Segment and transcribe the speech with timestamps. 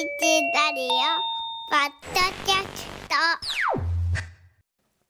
[0.00, 0.88] ラディオ
[1.68, 3.14] ポッドキャスト。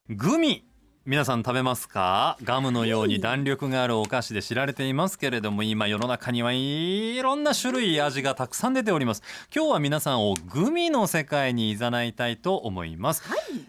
[0.09, 0.66] グミ
[1.06, 2.37] 皆さん食べますか？
[2.43, 9.22] ガムのように弾力があるお菓子で知られていますけれども今世の中にはいろんな種類味がたくさん出ております。
[9.54, 13.22] 今日は皆さんをグミの世界に誘いたいと思います、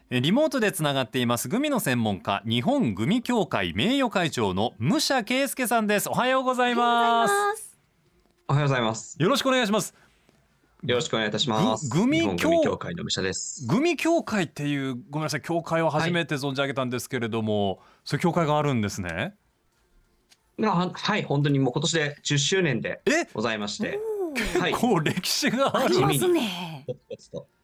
[0.09, 6.09] えリモートでつながっていますグミの専門家日本グミ協会名誉会長の武者圭介さんです。
[6.09, 7.77] おはようございます。
[8.47, 9.17] おはようございます。
[9.19, 10.00] よろしくお願いします
[10.83, 11.87] よろしくお願いいたします。
[11.89, 13.67] ググミ協会の武者です。
[13.67, 19.35] グミ協会っていうごめんなさい協会を初めて存じ上げたんですけれども、そういう協会があるんですね？
[20.63, 23.25] あはい、本当にもう今年で10周年でえ？
[23.31, 23.99] ございまして、
[24.59, 26.85] はい、こう歴史がありますね。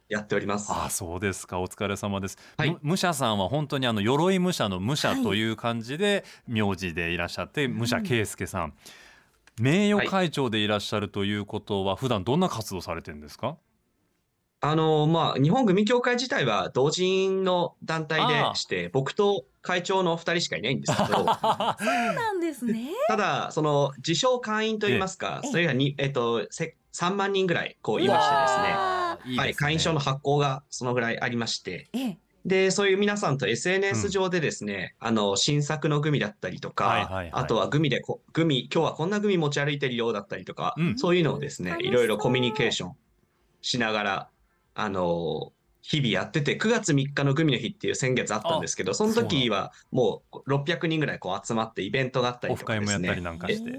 [0.08, 0.70] やっております。
[0.72, 1.58] あそうですか。
[1.58, 2.70] お疲れ様です、はい。
[2.70, 8.74] む武者さんは本当にあの鎧武者の武者という感じで名字でいらっしゃって、武者圭介さん
[9.60, 13.56] 名誉会長でいらっしゃるということは普段どんな活動されてるんですか？
[14.60, 22.88] あのまあ日本グミ協会自体は同人の団体でして、僕と会長の2人しかいないんですけど、そうなんですね。
[23.06, 25.50] ただその自称会員といいますか、ええ。
[25.52, 28.74] それがにえっとせ3万人ぐらいこういましてですね。
[28.74, 29.38] わいいですね。
[29.38, 37.30] はい、会員証の発行がそのぐらいありまして、ええ、で、そういう皆さんと SNS 上でですね、あの、新作のグミだったりとか、はいはいはい。
[37.32, 40.98] あとはグミでこ、グミ、今日はこんなグミ持ち歩いてるよだったりとか、うん。
[40.98, 42.92] そういうのをですね、いろいろコミュニケーション
[43.60, 44.28] しながら、
[44.74, 52.98] あの、日々やってて、9月3日のグミの日っていう先月あったんですけど、その時はもう600人ぐらいこう集まってイベントがあったりオとかですね。
[52.98, 53.22] フ会もやったり。
[53.22, 53.70] なんかして。
[53.70, 53.78] ええ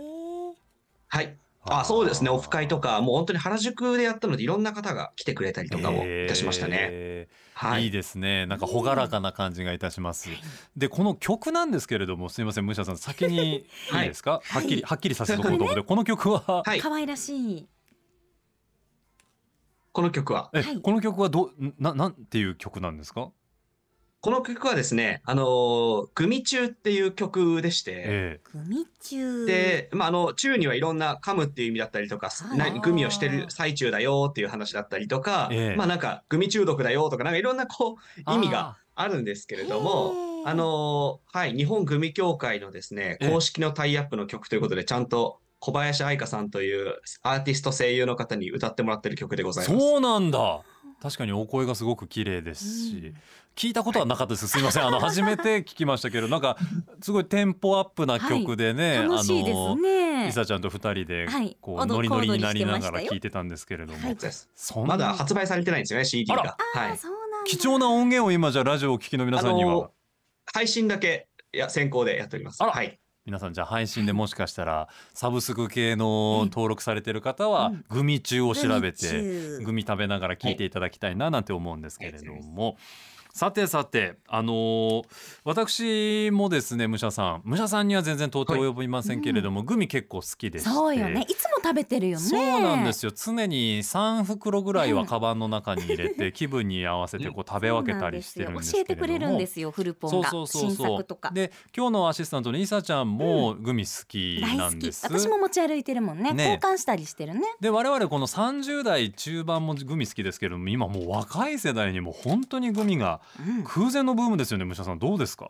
[1.12, 1.36] はい。
[1.62, 2.30] あ、そうですね。
[2.30, 6.90] オフ会とか、もう本当に原宿でやったので、いろんな方が来てくれたりとかもいたしましたね。
[6.92, 7.86] えはい。
[7.86, 7.88] い。
[7.88, 8.46] いですね。
[8.46, 10.30] なんか朗らかな感じがいたします、
[10.78, 14.08] でこの曲なんですけれどもすみません武者さん先に いいはい。
[14.08, 16.80] ですか、はっきりはっきりさせておこうと思って この曲は、はい。
[16.80, 17.70] 可愛らしい。
[19.94, 20.82] この曲は、え、はい。
[20.82, 23.32] この曲はどななんていう曲なんですか？
[24.22, 29.46] この曲はですね、あのーグミ中っていう曲でして、えグミ中。
[29.46, 32.30] で、まあ、あの、中にはいろんな噛むっていう意味だったりとか、
[32.84, 35.76] グミをしてる最中だよっていう話だったりとか、ええ。
[35.78, 37.96] まあなんか、グミ中毒だよとか、なんかいろんなこ
[38.28, 43.30] う、意味があるんですけれども、あのーはい、日本グミ協会のですね、ええ。
[43.30, 49.80] 公式のタイアップの曲ということで、ちゃんと小林愛香さんというアーティスト声優の方に歌ってもらってる曲でございます。
[49.80, 50.62] そうなんだ
[51.02, 53.16] 確かにお声がすごく綺麗ですし、うん。
[53.56, 54.48] 聞いたことはなかったです。
[54.48, 54.86] すみません。
[54.86, 56.58] あの初めて聞きましたけどなんか
[57.02, 60.32] すごいテンポアップな曲でね、楽しいですあのねい。
[60.32, 61.58] さちゃんと二人ではい。
[61.62, 64.18] こう踊ノリノリになりながら聞いてたんですけれども、はい。
[64.86, 66.58] まだ発売されてないんですよね、CD が。
[66.74, 67.00] はい。
[67.46, 69.92] 貴重な音源を今じゃあラジオをお聞きの皆さんには、あの
[70.54, 72.62] 配信だけいや先行でやっております。
[72.62, 72.72] あら。
[72.74, 73.00] はい。
[73.30, 77.86] 皆さんじゃあ配信でもしかしたらサブスク系の登録されてる方はうん。
[77.90, 82.76] グミ中を調べてグミ中グミ食べながら聞いていただきたいななんて思うんですけれども。
[83.34, 85.04] さてさてあのー
[85.44, 91.26] 私もですね武者さん武者さんには全然到底及びませんけれども、グミ結構好きでしてそうよね。
[91.28, 92.26] いつも食べてるよね。
[92.26, 100.30] そうなんですよ常に3袋ぐらいはカバンの中に入れて 気分に合わせてこう食べ分けたりしてるんですけれども教えてくれるんですよ、フルポンが。
[100.30, 101.34] そうそうそう。
[101.34, 104.44] で今日のアシスタントのイサちゃんもグミ好き。
[104.58, 105.06] なんです。
[105.06, 106.34] 私も持ち歩いてるもんね。
[106.34, 107.42] ね交換したりしてるね。
[107.60, 113.64] で我々この30代中盤もグミ好きですけれども今もう若い世代にも本当にグミがうん。
[113.64, 115.00] 空前のブームですよね武者さん。
[115.00, 115.50] どうですか？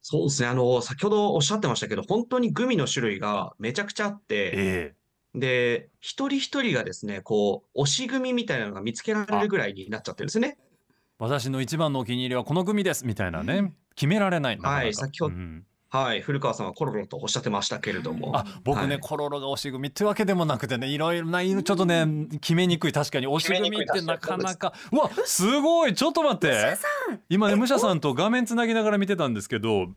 [0.00, 0.48] そうですね。
[0.48, 4.94] あの、先ほどおっしゃってましたけど、本当にグミの種類がめちゃくちゃあって、え
[5.34, 10.58] で、一人一人がですね、こう、推しグミみたいなのが見つけられるぐらいになっちゃってるんですね。
[11.18, 13.76] 私の一番のお気に入りはこのグミですみたいなね、うん。
[13.94, 16.22] 決められないはい先ほどうんはい。
[16.22, 18.34] 古川さんはコロロとおっしゃってましたけれども。
[18.34, 22.06] あ僕ね、はいコロロが推しグミってわけでもなくてねいろいろなちょっとね
[22.40, 26.76] 決めにくい確かに推しグミってなかなかうわすごいちょっと待って
[27.28, 29.88] 今ね武者さんと画面つなぎながら見てたんですけど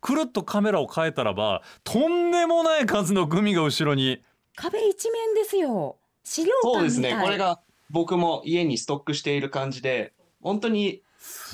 [0.00, 4.20] くるっとカメラを変えたらばとんでもない数のグミが後ろに
[4.56, 5.96] 壁一面ですよ。
[6.22, 6.74] 資料館みたい。
[6.74, 7.18] そうですね。
[7.22, 10.12] これが僕も家にストックしている感じで、
[10.42, 11.02] 本当に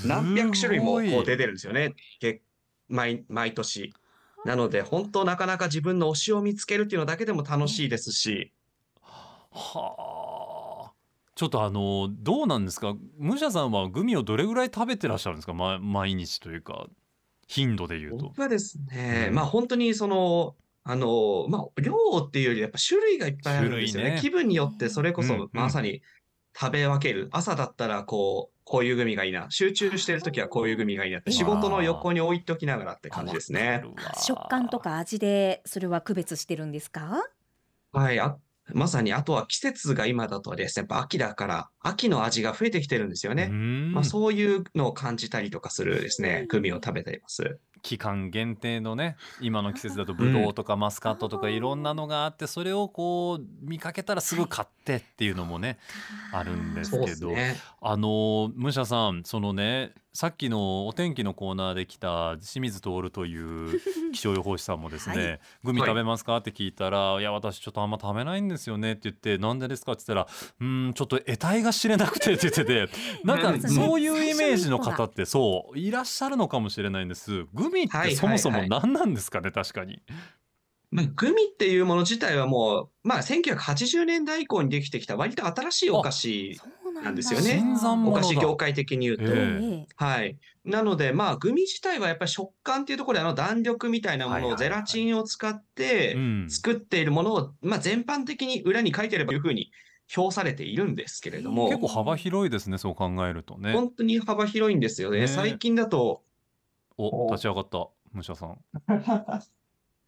[0.05, 1.95] 何百種類もこう出てるんですよね。
[2.21, 2.43] け
[2.89, 3.93] 毎毎年。
[4.45, 8.53] なので、本当なかなか自分の推しを見つけるっていうのだけでも楽しいですし、
[9.03, 9.97] は
[10.91, 10.93] あ。
[11.35, 12.95] ちょっとあのどうなんですか？
[13.19, 16.87] 武者さんはグミをどれぐらい食べてらっしゃるんですか、ま、毎日というか
[17.47, 18.29] 頻度で言うと。
[18.29, 19.35] 僕はですね、うん。
[19.35, 24.13] まあ本当にその、あの、まあ量っていうよりやっぱ種類がいっぱいあるんですよね。
[24.13, 24.19] ね。
[24.21, 26.03] 気分によってそれこそまさに
[26.59, 27.29] 食べ分ける。
[27.33, 29.47] 朝だったらこう、こういうグミがいいな。
[29.49, 33.85] 集中してるときはこういうグミがいいなって、仕事の横に置いときながらって感じですね。
[34.21, 37.23] 食感とか味でそれは区別してるんですか？
[37.93, 38.19] はい。
[38.19, 38.37] あ
[38.75, 43.47] まさにあとは季節が今だとですね、やっぱ秋だから、秋の味が増えてきてるんですよね。
[43.47, 47.61] ままあ、そういうのを感じたりとかするですね、グミを食べています。
[47.87, 55.79] 期間限定のね今の季節だとブドウとかマスカットとかいろんなのがあってそれをこう見かけたらすぐ買ってっていうのもね
[56.33, 57.33] あるんですけど。
[57.81, 63.79] あの武者さんそのねさっきのお天気のコーナーで来た清水徹という
[64.15, 66.39] 気象予報士さんもですね、はグミ食べますか？
[66.39, 72.89] って聞いたら、い、や私ちょっとあんま食べないんですよねって言ってなんでですかって言ったらうーんちょっと得体が知れなくてって言ってて
[73.25, 77.45] なんかうんそういうイメージの方ってそういらっしゃるのかもしれないんです。
[77.53, 80.01] グミってそもそも何なんですかね確かに。
[80.91, 86.59] まあ、グミっていうもの自体はもう、まあ、1980年代以降にできてきた割と新しいお菓子
[87.03, 87.63] なんですよね
[88.05, 89.25] お菓子業界的に言うと。
[89.25, 90.39] えええはい。
[90.65, 99.71] なので、まあ、グミ自体はやっぱり食感っていうところで、あの弾力みたいなものをゼラチンを使ってうん作っているものを、まあ、全般的に裏に書いてればいうふうに
[100.17, 103.73] 表されているんですけれども、結構幅広いですねそう考えるとね。
[103.73, 105.21] 本当に幅広いんですよね。
[105.21, 106.23] ね最近だと、
[106.97, 108.59] お立ち上がった武者さん。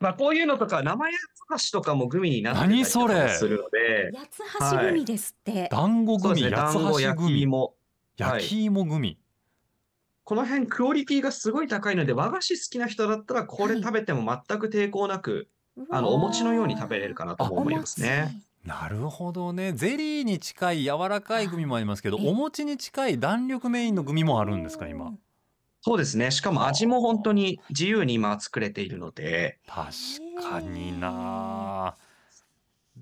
[0.00, 1.12] まあ、こういうのとか、生八
[1.59, 4.39] つ橋とかもグミになってたりと何それかもするので、八つ
[4.73, 5.69] 橋組ですって。
[5.71, 7.61] 団子グミ、そうですね、八つ団子、焼き橋グミ、芋。
[7.61, 7.79] はい
[8.19, 9.17] 焼き芋グミ。
[10.25, 15.49] この辺クオリティがすごい高いので、和菓子好きな人だったら、これ食べても全く抵抗なく、
[15.89, 18.43] あの、お餅のように食べれるかなとも思いますね。
[18.65, 19.73] なるほどね。
[19.73, 25.15] ゼリーに近い柔らかいグミもありますけど、えお餅に近い弾力メインのグミもあるんですか今。。
[25.81, 26.31] そうですね。
[26.31, 29.91] しかも味も本当に自由に今作れているので、確
[30.51, 31.95] かにな。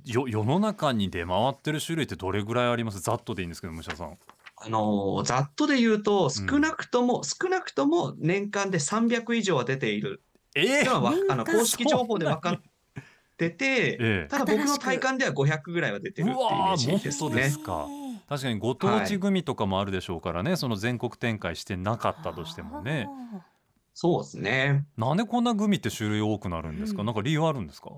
[0.04, 3.00] よ世の中に出回ってる種類ってどれぐらいあります？
[3.00, 4.18] ざっとでいいんですけど武者さん。
[4.58, 10.22] あのーざっとで言うと、少なくとも、少なくとも年間で300以上は出ている。
[10.54, 12.60] えっていうのはわ、年間あの、公式情報で分かっ
[13.36, 14.28] てて、ええ。
[14.30, 17.18] ただ僕の体感では500ぐらいは出てるっていうイメージですね。
[17.20, 17.58] うわーもっとです。
[17.58, 23.08] か確かにご当地グミとかもあるでしょうからね、その全国展開してなかったとしてもね。
[23.94, 24.84] そうですね。
[24.96, 27.06] なんでこんなグミって種類多くなるんですか、うん。
[27.06, 27.90] なんか理由あるんですか？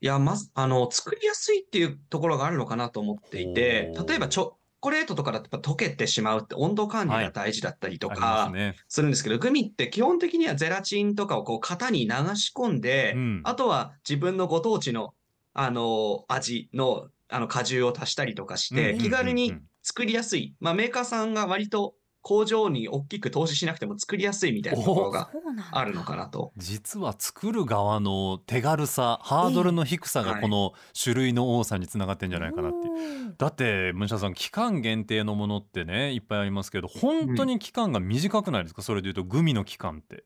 [0.00, 8.52] いや、まず、あの、作りやすいっていうところがあるのかなと思っていて例えばチョコレートとかだとやっぱ溶けてしまうって温度管理が大事だったりとかま
[8.86, 13.40] するんですけど、グミって基本的にはゼラチンとかをこう型に流し込んで、うん。
[13.44, 15.14] あとは自分のご当地の、
[15.54, 20.54] あの、味の、あの、果汁を足したりとかして、うん気軽にうんうんうん作りやすい。
[20.60, 25.30] まあ、メーカーさんが割と工場に大きく投資しなくても作りやすいみたいなところが
[25.72, 26.52] あるのかなと。
[26.56, 33.34] 実は作る側の手軽さハードルの低さがはいこの種類の多さにつながってんじゃないかなっていう。
[33.36, 40.24] だってムシャさん期間限定のものってねいっぱいありますけど本当に期間が短くないですか、それでいうとグミの期間って。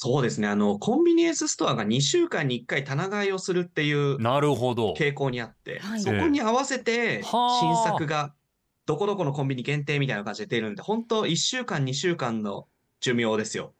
[0.00, 0.46] そうですね。
[0.46, 4.94] あの、コンビニエンスストアが2週間に1回棚買いをするっていうなるほど。
[4.96, 8.32] 傾向にあって、はいそこに合わせてはあ新作が
[8.86, 12.68] どこどこのコンビニ限定みたいな感じで出るんで、本当1週間、2週間の
[13.00, 13.74] 寿命ですよ。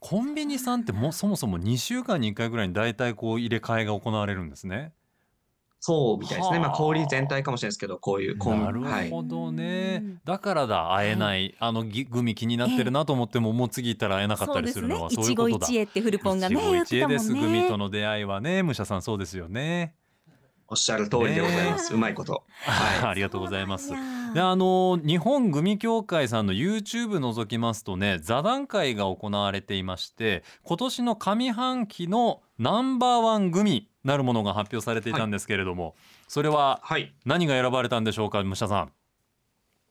[0.00, 4.92] コンビニさんってもそもそも2週間に1回ぐらいに大体こう入れ替えが行われるんですね。
[5.82, 6.58] そうみたいですね。
[6.58, 9.10] まあ、はあ小売全体かもしれないですけど、こういうコンなるはい。
[9.10, 10.20] ほどうねん。
[10.24, 15.66] だからだ会えない、あのぎグミ気になってるなと思っても、もう次行ったら会えなかったりするのはそういうことだ。
[15.66, 17.76] 一期一会ってフルポンがね一期言ってたもん一会です、グミとね。
[17.78, 19.94] の出会いはね武者さんそうですよね。
[20.68, 21.90] おっしゃる通りでございます。
[21.90, 22.44] ねうまいこと。
[22.60, 23.08] はい。
[23.08, 23.92] ありがとうございます。
[24.34, 35.94] であの日本グミ協会さんの YouTube 覗きますとね座談会が行われていまして今年の上半期のナンバーワングミなるものが発表されていたんですけれども、
[36.28, 37.14] それははい。
[37.24, 38.92] 何が選ばれたんでしょうか武者さん。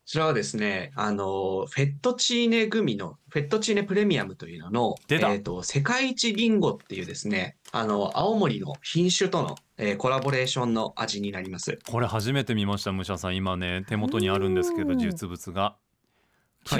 [0.10, 11.78] こちらはですね、あの、フェットチーネグミの、フェットチーネプレミアムというのの、出たえっと、世界一リンゴっていうですね、あの、青森の品種との、えーコラボレーションの味になります。
[11.92, 15.62] これ初めて見ました武者さん今ね手元にあるんですけどうん実物が。
[15.62, 15.78] は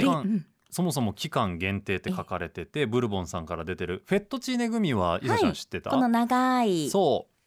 [0.00, 6.90] 期間、うんそもそも期間限定って書かれててブルボンさんから出てるフェットチーネグミは伊佐ちゃん知ってた、この長い。
[6.90, 7.39] そう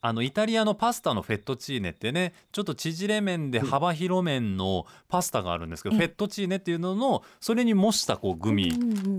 [0.00, 5.98] あのイタリアのパスタのフェットチーネってねちょっと縮れ麺で幅広麺のパスタがあるんですけど、うん。
[5.98, 8.72] フェットチーネっていうののそれに模したこうグミ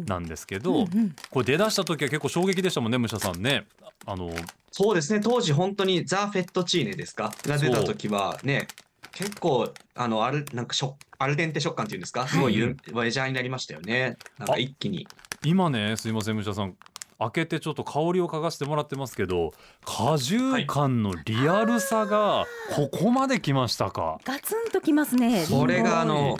[0.06, 1.16] なんですけど、うんうん。
[1.30, 3.66] これ出だした時は結構衝撃でしたもんね武者さんね。
[4.06, 4.32] あの
[4.72, 7.34] そうですね、当時本当にザ・フェットチーネですか？
[7.44, 8.68] が出た時はね、
[9.12, 12.28] 結構、あの、ある、なんかしょ、アルデンテ食感っていうんですか？
[12.28, 14.18] すごいゆメジャーになりましたよね。
[14.38, 15.08] なんか一気に。
[15.44, 16.76] 今ねすいません武者さん
[17.20, 19.52] 開けてちょっと香りを嗅がしてもらってますけど
[19.86, 24.20] 果汁感のリアルさがここまで来ましたか？
[24.24, 25.46] ガツンときますね。
[25.52, 26.38] これがあの、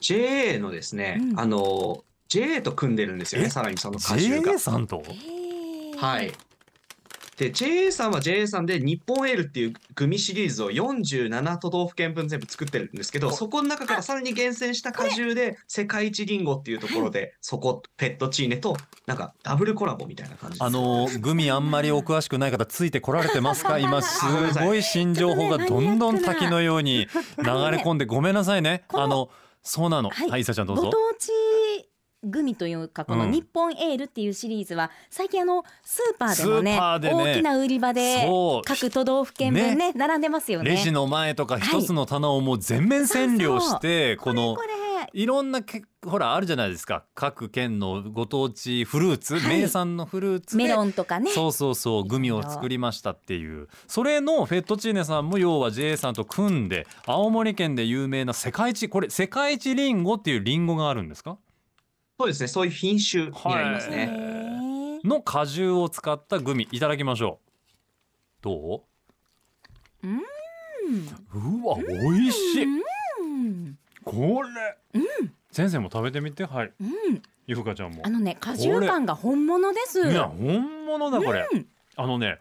[0.00, 3.44] JA のですね、うんあの、JA と組んでるんですよえ？
[3.44, 4.58] ね、さらにその果汁が JA。
[4.58, 5.02] さんと？
[5.96, 6.32] はい。
[7.36, 20.58] で、JA さんは JA さんで日本エールっていうグミシリーズを47都道府県分全部作ってるんですけど、そこの中からさらに厳選した果汁で世界一リンゴっていうところで、そこ、ペットチーネとなんかダブルコラボみたいな感じ。
[20.60, 23.78] あのグミあんまりお詳しくない方ついてこられてますか？
[23.80, 24.24] 今す
[24.60, 28.04] ごい新情報がどんどん滝のように流れ込んで。
[28.04, 28.84] ごめんなさいね。
[28.92, 29.30] あの
[29.62, 30.10] そうなの。
[30.10, 30.44] はい。
[30.44, 30.82] ちゃんどうぞ。
[30.82, 31.30] ご当地
[32.22, 33.32] グミというかこのうん。
[33.32, 38.28] 日本エールっていうシリーズは最近あのスーパーでもね大きな売り場で
[38.64, 40.70] 各都道府県分ね並んでますよね。
[40.70, 44.68] レジの前とかはい一つの棚をもう全面占領してこのこれ
[45.14, 47.04] いろんなけほらあるじゃないですか。
[47.14, 49.60] 各県のご当地フルーツ、はい。
[49.60, 50.64] 名産のフルーツで。
[50.64, 51.30] メロンとかね。
[51.30, 53.68] そうそうそうグミを作りましたっていう。
[53.88, 61.36] それのフェットチーネさんも要は JA さんと組んで青森県で有名な世界一これ世界一リンゴっていうリンゴがあるんですか？
[62.22, 65.00] そうですね、そういう品種になりますへね。
[65.02, 65.08] ー。
[65.08, 66.68] の果汁を使ったグミ。
[66.70, 67.40] いただきましょ
[68.40, 68.42] う。
[68.42, 68.84] ど
[70.04, 70.06] う？
[70.06, 70.18] うん。
[71.62, 71.96] うわ美
[72.28, 72.64] 味しい。
[72.64, 73.76] うん。
[74.04, 74.42] こ
[74.94, 75.00] れ、
[75.50, 76.44] 先生も食べてみて。
[76.44, 76.72] はい。
[76.80, 77.22] うん。
[77.48, 78.02] ゆふかちゃんも。
[78.04, 80.08] あのね果汁感が本物です。
[80.08, 81.66] いや本物だこれ、うん。
[81.96, 82.38] あのね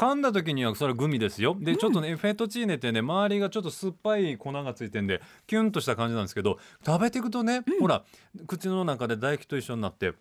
[0.00, 8.02] 噛んだ時にはそれはグミですよでちょっとね、フェットチーネってね周りがちょっと酸っぱい粉がついてんでキュンとした感じなんですけど食べていくとね、ほら
[8.46, 10.14] 口の中で唾液と一緒になって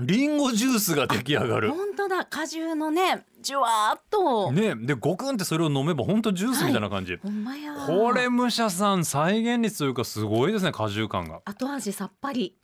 [0.00, 1.72] リンゴジュースが出来上がる。
[1.72, 4.52] 本当だ果汁のねじゅわーっと。
[4.52, 7.74] ね、でゴクンってそれを飲めば本当ジュースみたいな感じ、ほんまや。
[7.86, 12.54] これ武者さん再現率というかすごいですね果汁感が後味さっぱり。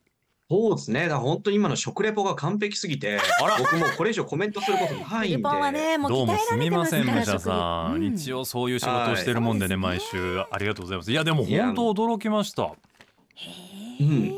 [0.51, 1.05] そうですね。
[1.05, 3.19] だから本当に今の食レポが完璧すぎて、
[3.59, 5.37] 僕もうこれ以上コメントすることないんで。
[5.39, 6.39] 日本はねもう鍛えどうも。
[6.39, 9.99] すられてますみません武者さん、食一応そういう仕事をしてるもんでね、はい。
[9.99, 11.11] 毎週ありがとうございます。
[11.11, 12.65] いやでも本当驚きました。
[12.65, 14.35] へん。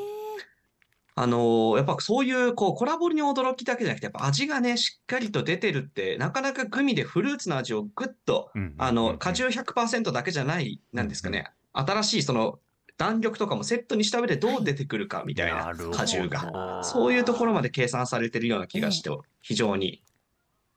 [1.18, 12.58] あのーやっぱそういうこうコラボに驚きだけじゃなくて、やっぱ味がね、しっかりと出てるって、なかなかグミでフルーツの味をぐっと、うんあの、果汁100%だけじゃない、なんですかね、新しいその
[12.98, 16.82] 弾力とかもセットにした上でどう出てくるかみたいな果汁が。
[16.82, 19.10] そういうところまで計算されてるような気がして、
[19.42, 20.02] 非常に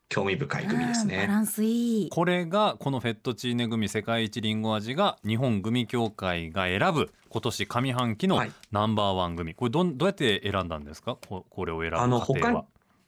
[0.10, 1.16] 興味深いグミですね。
[1.16, 2.10] うんバランスいい。
[2.10, 8.52] これがこのフェットチーネグミ世界一りんご味が日本グミ協会が選ぶ今年上半期のはい。
[8.72, 11.18] ナンバーワングミこれどんどうやって選んだんですか？
[11.28, 12.60] ここれを選ぶ過あの他に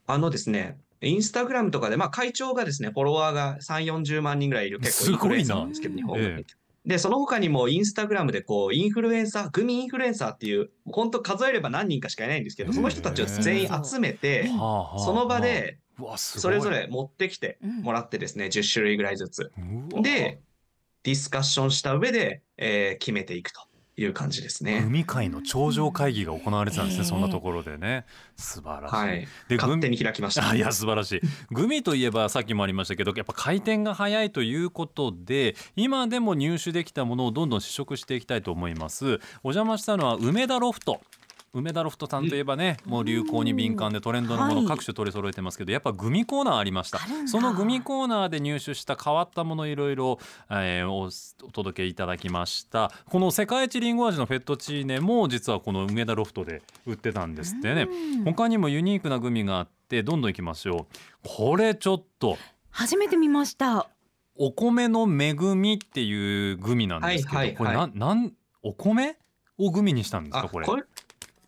[0.08, 4.80] あのですね、インスタグラムとかで、まあ会長がですね、フォロワーが3、40万人ぐらいいる。
[4.80, 6.39] 結構インフルエンサーなんですけど、す日本ごいな
[6.86, 6.96] で。
[6.96, 15.78] で、その他にもインスタグラムでこう、インフルエンサー、グミインフルエンサーっていう、本当数えれば何人かしかいないんですけど、その人たちを全員集めて、その場で
[16.16, 17.82] それぞれ持ってきてうん。
[17.82, 19.52] もらってですね、10種類ぐらいずつ。
[20.02, 20.40] で、
[21.04, 23.62] ディスカッションした上で、えー決めていくと
[23.98, 24.81] いう感じですね。
[24.81, 28.05] グミ界の頂上会議が行われてたんですね、そんなところでね
[28.38, 29.27] 素晴らしい、はい。
[29.50, 30.50] で勝手に開きました。
[30.50, 31.21] あ いや素晴らしい
[31.51, 41.01] グミといえばさっきもありましたけどやっぱ回転が早いということで今でも入手できたものをどんどん試食していきたいと思いますお邪魔したのは梅田ロフト
[41.53, 44.67] 梅田ロフトさんといえばね、もう流行に敏感でトレンドのものはい。
[44.67, 47.00] 各種取り揃えてますけど、やっぱグミコーナーありました。
[47.25, 50.17] そのグミコーナーで入手した変わったものいろいろ、
[50.50, 51.10] えーお
[51.46, 52.89] お届けいただきました。
[53.10, 57.84] この世界一りんご味のフェットチーネも実はこの梅田ロフトで売ってたんですってね。
[57.84, 58.24] うん。
[58.24, 61.27] 他にもユニークなグミがあってどんどんいきましょう。
[61.27, 62.38] これちょっと
[62.70, 63.89] 初めて見ました。
[64.38, 68.31] お米の恵みっていうグミなんですけど、はいはいこれはなんなん
[68.63, 69.17] お米
[69.58, 70.65] をグミにしたんですあかこれ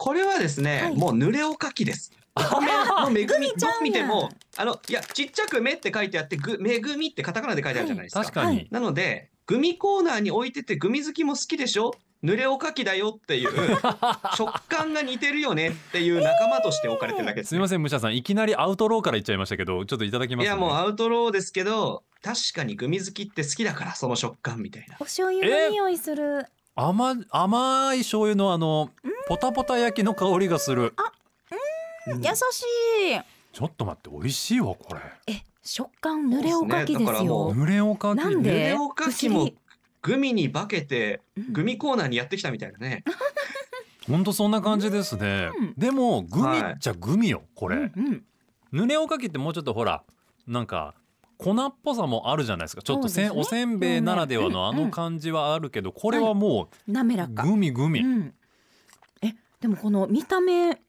[0.03, 2.11] これはですね、はいもう濡れおかきです。
[2.35, 8.21] の恵みどグミちゃ見てもあのいやちっちゃく「め」って書いてあって「ぐ恵み」ってカタカナで書いてあるじゃないですか。
[8.21, 11.93] 確かに、はいなのでグミコーナーに置いててグミ好きも好きでしょ？
[12.21, 13.49] 濡れおかきだよっていう
[14.35, 24.95] 食感が似てるよねっていう仲間として置かれてるだけですす、みません武者さんいきなりアウトローから言っちゃいましたけどちょっといただきます、ね、いやもうアウトローですけど確かにグミ好きって好きだからその食感みたいな。
[25.01, 26.45] お醤油の匂いする。
[26.75, 28.89] 甘甘い醤油のあの
[29.27, 30.81] ポタポタ焼きの香りがする。
[30.83, 32.63] うん優し
[33.15, 33.21] い。
[33.53, 34.99] ちょっと待って美味しいわこれ。
[35.33, 37.53] え食感濡れおかきですよ。
[37.55, 38.17] 濡れおかき。
[38.17, 38.49] なんで？
[38.49, 39.49] 濡れおかきも
[40.01, 41.53] グミに化けてうん。
[41.53, 43.05] グミコーナーにやってきたみたいなね。
[44.05, 45.73] ほんとそんな感じですね、うん。
[45.77, 48.23] でもグミはいっちゃグミよこれ、うんうん。
[48.73, 50.03] 濡れおかきってもうちょっとほら
[50.45, 50.93] なんか
[51.37, 52.81] 粉っぽさもあるじゃないですか。
[52.81, 57.43] ちょっとせねおせんべいならではのあの感じはあるけどこれはもう滑らか。
[57.43, 58.33] グミグミ、うん。
[59.63, 60.79] えでもこの見た目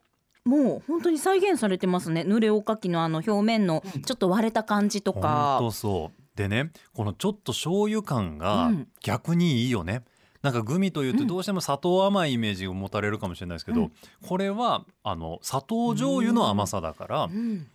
[0.44, 2.20] もう本当に再現されてますね。
[2.20, 4.02] 濡れおかきのあの表面のうん。
[4.02, 5.56] ちょっと割れた感じとか。
[5.58, 6.20] とそう。
[6.36, 8.88] でねこのちょっと醤油感がうん。
[9.00, 10.02] 逆にいいよね、
[10.42, 13.92] なんかグミというとどうしても砂糖甘いイメージを持たれるかもしれないですけど、うん。
[14.26, 17.66] これはあの砂糖醤油の甘さだから、うん。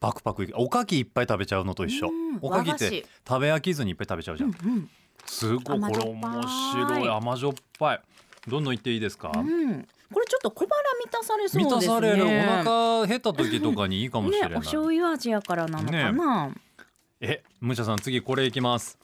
[0.00, 0.44] パクパク。
[0.44, 2.08] いおかきいっぱい食べちゃうのと一緒。
[2.08, 2.38] うん。
[2.40, 3.06] おかきって子。
[3.28, 4.88] 食べ飽きずにいっぱい食べちゃうじゃん、うん
[5.26, 7.08] すごいこれ面白い。
[7.08, 8.00] 甘じょっぱい。
[8.46, 11.94] どんどんいっていいですか、うん、うん、これちょっと小腹満たされそう満ですね。
[11.94, 12.24] たされる。
[12.24, 12.28] お
[13.00, 16.50] 腹減った時とかにいいかもしれない、ねお醤油味やからなのかな、
[17.20, 18.98] えむしゃさん次これいきます。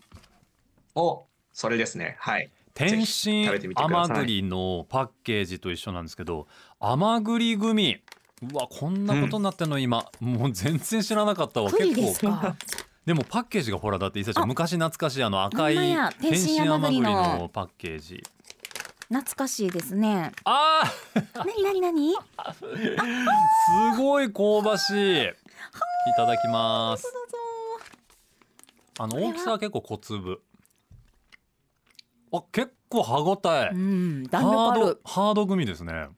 [0.95, 2.17] お、それですね。
[2.19, 2.51] はい。
[2.75, 6.49] 天津甘栗のパッケージと一緒なんですけど
[6.81, 7.99] 甘栗グミ。
[8.53, 11.71] うわこんなことになってんの今、もう全然知らなかったわ。
[11.71, 12.07] 栗結構。
[12.07, 12.57] ですか？
[13.07, 18.23] でもパッケージがほらだって伊勢ちゃんあ昔懐かしいあの赤い天天津津甘栗のパッケージ
[19.09, 20.33] 懐かしいですね。
[20.45, 20.83] あ
[21.35, 22.53] なになになにー
[23.95, 25.23] すごい香ばしい。
[25.25, 25.33] い
[26.17, 27.05] ただきます。
[28.99, 30.43] あの大きさは結構小粒。
[32.33, 33.71] あ結構歯ごたえ。
[33.73, 36.09] うん弾力ハードあるハードグミですね。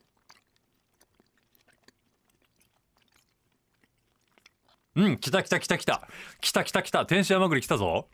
[4.95, 6.09] うん来た来た来た来た。
[6.41, 7.05] 来た来た来た。
[7.07, 8.09] 天津甘栗来たぞ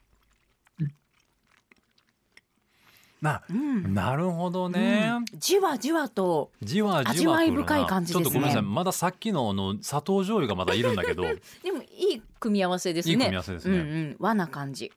[3.23, 3.95] なうん。
[3.95, 5.25] なるほどね、うん。
[5.38, 8.25] じわじわとじわじわ味わい深い感じですね。
[8.25, 8.62] ちょっとごめんなさい。
[8.62, 11.23] まださっきのあの砂糖醤油がまだいるんだけど。
[11.23, 11.31] で
[11.73, 13.12] もいい組み合わせですね。
[13.12, 13.79] いい組み合わせですね。
[13.79, 14.17] うんうん。
[14.19, 14.93] 和な感じ。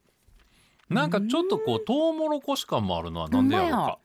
[0.90, 4.00] なんかちょっとこうトウモロコシ感もあるのはなんでやろうか。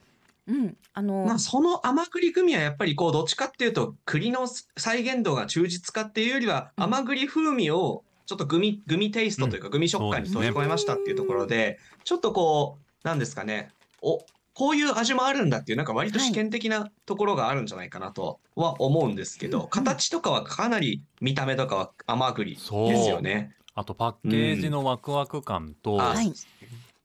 [0.49, 0.77] うん。
[0.93, 4.47] あの、まあ、その甘栗グミはやっぱりこう、どっちかっていうと、栗の
[4.77, 6.85] 再現度が忠実かっていうよりは、うん。
[6.85, 13.71] 甘栗風味を、ちょっとグミ、グミテイストというか、グミ食感に閉じ込めましたっていうところで、ちょっとこう、なんですかね、
[14.03, 19.71] お、こういう味もあるんだっていう、なんか割と試験的なところがあるんじゃないかなとは思うんですけど、うんうん。
[19.71, 23.55] 形とかはかなり見た目とかは甘栗ですよね。
[23.75, 26.33] あとパッケージのワクワク感と、あはい。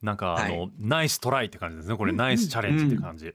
[0.02, 3.34] なんかあの、はナイストライって感じですねこれ、うんナイスチャレンジって感じ、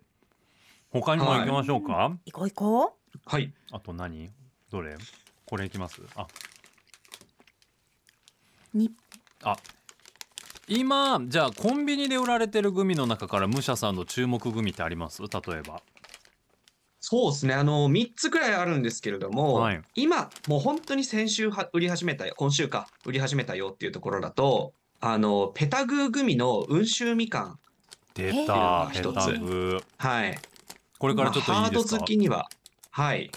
[0.90, 3.52] 他にも行きましょうか、行こう行こはい。
[3.72, 4.30] あと何？
[4.70, 4.96] どれ？
[5.46, 6.02] これいきます？
[6.14, 6.26] あ。
[8.74, 8.92] うに
[9.42, 9.56] あ
[10.70, 15.20] 今じゃあコンビニで売られてるグミの中から武者さんの注目グミってあります？
[15.22, 15.82] 例えば
[17.00, 17.54] そうですね。
[17.54, 27.58] あの、3つくらいあるんですけれども、はい今、もう本当に先週は売り始めたよ、今週か、売り始めたよっていうところだと、あの、ペタグーグミの温州みかん。
[28.14, 30.38] 出たペえータグはい。
[30.98, 32.48] これからちょっといまあハードいですか好きには、
[32.90, 33.30] はい。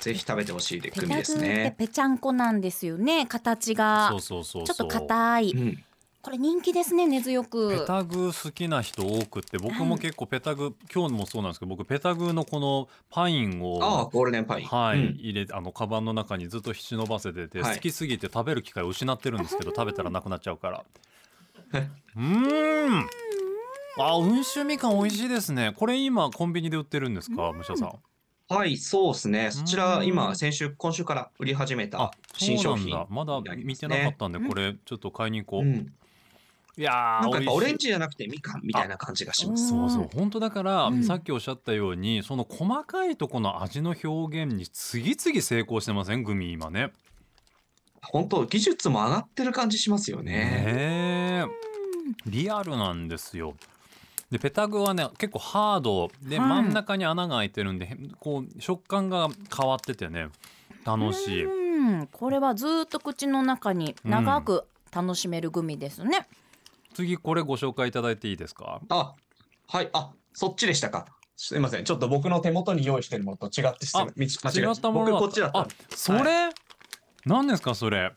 [0.00, 1.74] ぜひ食べてほしいグミですペタグーってね。
[1.76, 5.84] ぺちゃんこなんですよね形がそうそうそうちょっと硬いうん。
[6.24, 7.80] これ人気ですね根強く。
[7.80, 14.66] ペタグ好きな人多くって僕も結構ペタグ今日もそうなんですけど僕ペタグのこのパインをああ、ゴールデンパイン。
[14.66, 15.16] はい、うん。
[15.16, 17.74] 入れあのカバンの中にずっと忍ばせてて、はい。
[17.76, 20.84] 好きすぎて食べる機会を失ってるんですけど食べたらなくなっちゃうから。
[22.16, 23.08] うーん。
[23.98, 25.74] あ温州みかん美味しいですね。
[25.76, 27.98] これ今コンビニで売ってるんですか武者さん？
[28.46, 29.50] はい、そうですね。
[29.50, 33.14] そちら、うん今、先週、今週から売り始めあた新商品そうなんだ。
[33.14, 34.48] まだ見てなかったんでね。
[34.48, 35.92] これちょっと買いに行こう、うん。
[36.76, 39.68] いやーなんかやっぱオレンジじゃなくてみかんみたいな感じがします。
[39.68, 40.08] そうそう。
[40.12, 41.04] 本当だから、うん。
[41.04, 46.24] さっきおっしゃったようにその細かいとこの味の表現に次々成功してません？
[46.24, 46.90] グミ今ね。
[48.02, 50.32] 本当技術も上がってる感じしますよね。
[50.32, 51.44] ねえ
[52.26, 53.54] リアルなんですよ。
[54.30, 56.48] でペタグはね結構ハードで、はい。
[56.48, 60.28] 真ん中に穴が開いてるんでこう食感が変わっててね
[60.84, 61.44] 楽しい。
[61.44, 62.06] うん。
[62.08, 66.26] これはずっと口の中に長く楽しめるグミですね、
[66.94, 68.80] 次これご紹介いただいていいですか？
[68.88, 69.14] あ、
[69.68, 71.06] はい、あ、そっちでしたか。
[71.36, 71.84] すいません。
[71.84, 75.68] ちょっと僕の手元に用意してるものと違ってすあ違ったものだ僕こっちだったあ。
[75.90, 76.50] それ、
[77.26, 78.12] 何ですかそれ？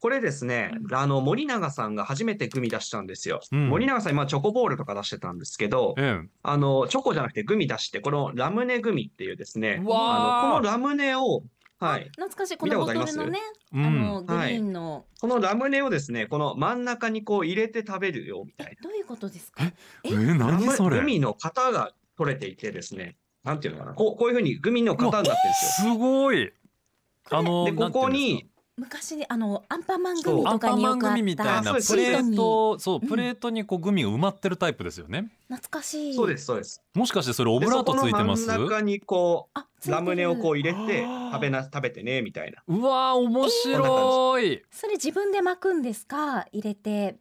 [0.00, 3.40] これですね、あの、森永さんが初めてグミ出したんですよ。
[3.52, 3.68] うん。
[3.68, 11.42] 森永さん今チョコボールとか出してたんですけど、えあの、チョコじゃなくてグミ出して、このラムネグミっていうですね、あの、このラムネを、
[11.80, 12.04] はい。
[12.10, 12.56] 懐かしい。
[12.58, 13.38] このボトルのね
[13.72, 19.64] えあうんのグリーンの、このラムネをですね、この真ん中にこう入れて食べるよみたいどういうことですか？
[20.04, 20.34] えな。
[20.52, 20.98] 何それ？
[20.98, 25.92] ラムグミの型が取れていてですね、なんていうのかな、こうこういうふうにグミの型になってるんですよ。
[25.94, 26.52] すごい。
[27.30, 33.08] あので、ここに、昔であのアンパンマングミとかによくあっパンマングミみたいなプレーシートそううん。
[33.08, 35.30] プレートにこうグミが埋まってるタイプですよね。
[35.48, 36.14] 懐かしい。
[36.14, 36.82] そうです、そうです。
[36.94, 38.46] もしかしてそれオブラートついてます？
[38.46, 42.62] でそこの真ん中にこあう、ラムネをこう入れて食べな、食べてね、みたいな。
[42.66, 44.62] うわー面白い。
[44.70, 46.46] それ自分で巻くんですか？
[46.52, 47.16] 入れて。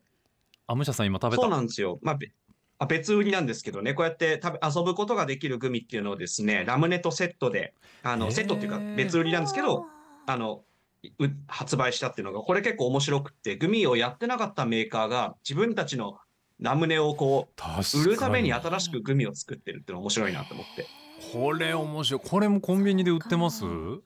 [0.67, 1.43] あむしゃさん今食べた？
[1.43, 1.99] そうなんですよ。
[2.01, 2.31] まあ、べ
[2.79, 9.85] あ別売りなんですけどね、こうやって食べ遊ぶことができるグミっていうのをですね、ラムネとセットで、あの、セットっていうか別売りなんですけど、
[10.27, 10.63] あの、
[11.03, 16.17] う発売したっていうのが、これ結構面白くって、グミをやってなかったメーカーが自分たちの
[16.59, 20.85] ラムネをこう、売るために新しくグミを作ってるっていうのが面白いなと思って。
[21.33, 22.21] これ面白い。
[22.29, 23.61] これもコンビニで売ってます？
[23.61, 24.01] こ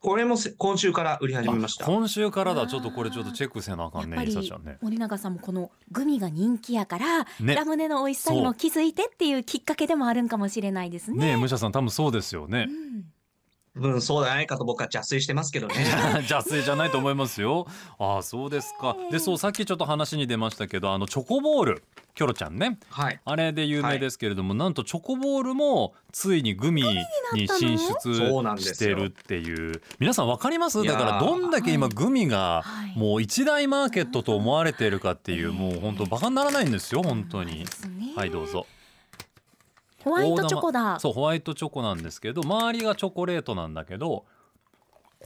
[0.00, 1.84] これもせ今週から売り始めました。
[1.84, 2.68] 今週からだ。
[2.68, 4.16] ちょっとこれちょっとチェックせなあかんね。
[4.16, 4.78] やっぱりりさね。
[4.80, 7.54] 森永さんもこのグミが人気やから、ね。
[7.56, 11.26] ラムネの美味しさにも気づいてっていうきっかけでもあるんかもしれないですね。
[11.26, 12.68] ねえ武者さん多分そうですよね。
[13.76, 13.92] うん。
[13.94, 15.74] うん、そうじゃないかと僕は邪推してますけどね。
[16.28, 17.66] 邪推じゃないと思いますよ。
[17.98, 18.96] ああそうですか。
[19.10, 21.82] でそうさっきちょっと話に出ましたけどあのチョコボール
[22.16, 22.78] キョロちゃんね。
[22.88, 23.20] はい。
[23.24, 26.82] あれで有名ですけれども、なんとチョコボールもついにグミ
[27.34, 28.14] に進出
[28.58, 29.82] してるっていう。
[29.98, 30.82] 皆さんわかります？
[30.82, 32.98] だからどんだけ今グミがはい。
[32.98, 37.66] もう一大マーケットと思われているかっていうもう本当バカにならないんですよ本当に。
[38.16, 38.66] はいどうぞ。
[40.02, 40.98] ホワイトチョコだ。
[40.98, 44.24] そうホワイトチョコなんですけど周りがチョコレートなんだけど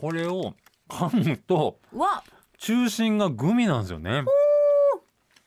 [0.00, 0.54] これを
[0.88, 2.24] 噛むとわ、
[2.58, 4.24] 中心がグミなんですよね。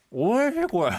[0.09, 0.91] おいしいこれ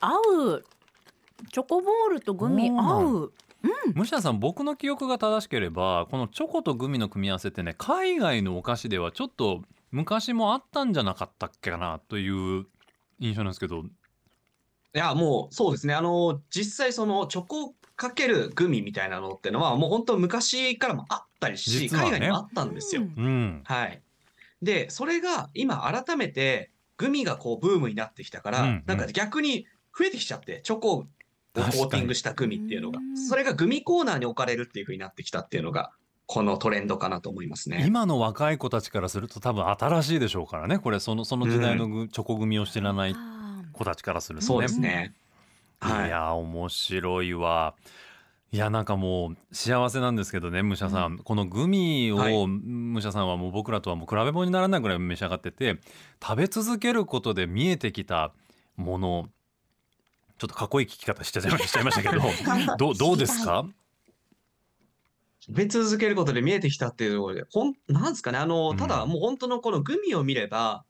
[0.00, 0.18] 合
[0.54, 0.64] う。
[1.52, 3.32] チョコボールとグミそうなの合う。
[3.94, 12.66] 武者さん僕の記憶が正しければこのチョコとグミの組み合わせってね海外のお菓子ではちょっと昔もあったんじゃなかったっけかなという
[13.20, 13.84] 印象なんですけど
[14.94, 15.94] いや、もうそうですね。
[15.94, 23.02] あの、実際そのチョコかけるグミみたいなのってのはもう本当昔からもあったりし、ね海外にもあったんですよ。
[23.02, 24.00] うんうんはい。
[24.64, 28.82] で、それが今改めてグミがこうブームになってきたから、うんうん。
[28.86, 31.04] なんか逆に増えてきちゃって、チョコを
[31.54, 32.98] コーティングしたグミっていうのが。
[32.98, 35.92] うん、それがグミコーナーに置かれるっていう風になってきたっていうのが、
[36.26, 37.84] このトレンドかなと思いますね。
[37.86, 40.98] 今の若い子たちからすると多分新しいでしょうからねこれ。
[40.98, 43.16] そのその時代のグチョコ組を知らない
[43.72, 44.46] 子たちからするとね。
[44.46, 45.14] そうですね。
[45.82, 46.10] いはい。
[46.10, 47.74] や面白いわ
[48.54, 52.46] いやなんかもう幸せなんですけどね武者さん、このグミを、はい。
[52.46, 55.80] 武者さんはもう僕らとはもう比べ物にならないぐらい召し上がってて
[56.22, 58.32] 食べ続けることで見えてきた
[58.76, 59.28] もの
[60.38, 62.22] ちょっとかっこいい聞き方しちゃいましたけど
[62.78, 63.66] どうどうですか？
[65.40, 68.88] 食べ続けることで見えてきたっていうところで、ほん、なんですかね、あの、たうん。
[68.88, 70.84] だもう本当のこのグミを見れば、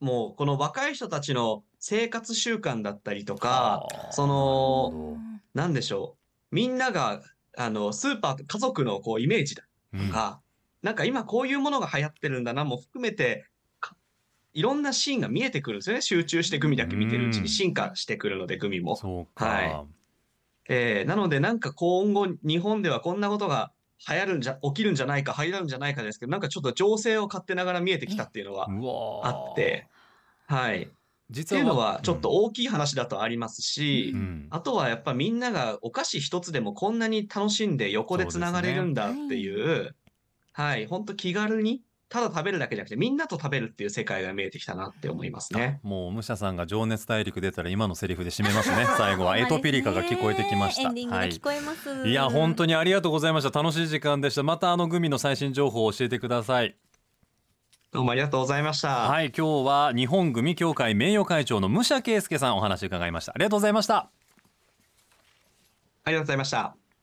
[0.00, 5.16] もうこの若い人たちの生活習慣だったりとか、その、
[5.54, 6.25] なんでしょう。
[6.50, 7.22] みんなが、
[7.56, 9.64] あの、スーパー、家族のこうイメージだ。
[9.92, 10.06] うん。
[10.08, 10.40] とか、
[10.82, 12.64] なんか今こういうものが流行ってるんだな。
[12.64, 13.46] も含めて、
[13.80, 13.96] か
[14.52, 16.02] いろんなシーンが見えてくるんですよね。
[16.02, 17.42] 集中してグミだけ見てるうちうん。
[17.44, 18.96] に進化してくるので、グミも。
[18.96, 19.86] そうか、はい。
[20.68, 23.72] えーなのでなんか今後日本ではこんなことが
[24.08, 28.68] 流行るんじゃ、起きるんじゃないか、流行るんじゃないかですけど、なんかちょっと情勢を勝手ながら見えてきたっていうのは
[29.22, 29.88] あって、
[30.46, 30.90] はい。
[31.32, 34.20] っ実ていうのはちょっと大きい話だとありますし、うん。
[34.20, 34.46] うん。
[34.50, 39.94] あとはやっぱみんながお菓子一つでもこんなに楽しんで横でつながれるんだっていう、
[40.52, 45.80] はい、ほんと気軽に、ただ食べるだけじゃなくてみんなと食べるっていう世界が見えてきたなって思いますね。
[45.82, 48.86] もう武者さんが情熱大陸出たら今のセリフで締めますね。
[48.96, 50.82] 最後はエトピリカが聞こえてきました。
[50.82, 52.08] エンディングが聞こえます。
[52.08, 52.66] いや本当に。
[52.66, 53.62] にありがとうございました。
[53.62, 54.42] 楽しい時間でした。
[54.42, 56.76] またあのグミの最新情報を教えてください
[57.92, 59.08] どうもありがとうございました。
[59.08, 64.10] はい今日は日本グミ協会名誉会長の武者圭介さんお話伺いましたありがとうございました
[66.04, 66.85] ありがとうございました。